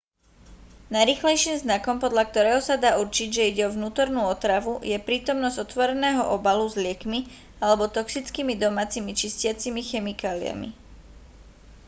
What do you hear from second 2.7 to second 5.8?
dá určiť že ide o vnútornú otravu je prítomnosť